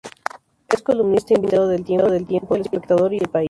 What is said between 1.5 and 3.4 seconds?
de El Tiempo, El Espectador y El País.